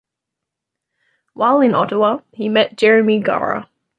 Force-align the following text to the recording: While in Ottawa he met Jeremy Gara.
While 1.33 1.61
in 1.61 1.75
Ottawa 1.75 2.21
he 2.33 2.49
met 2.49 2.75
Jeremy 2.75 3.19
Gara. 3.19 3.69